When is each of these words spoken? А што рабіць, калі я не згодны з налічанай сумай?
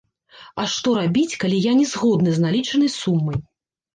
А 0.61 0.63
што 0.75 0.93
рабіць, 0.99 1.39
калі 1.43 1.59
я 1.65 1.73
не 1.81 1.85
згодны 1.91 2.33
з 2.37 2.43
налічанай 2.45 2.91
сумай? 2.99 3.37